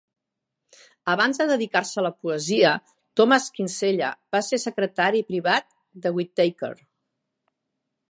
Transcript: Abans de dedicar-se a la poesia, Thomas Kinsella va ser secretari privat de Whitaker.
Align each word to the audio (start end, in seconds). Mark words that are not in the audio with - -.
Abans 1.11 1.39
de 1.41 1.45
dedicar-se 1.51 1.99
a 2.01 2.05
la 2.05 2.11
poesia, 2.25 2.71
Thomas 3.21 3.47
Kinsella 3.59 4.11
va 4.37 4.43
ser 4.51 4.63
secretari 4.67 5.25
privat 5.33 5.73
de 6.07 6.17
Whitaker. 6.19 6.77